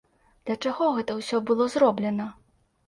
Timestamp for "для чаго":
0.49-0.87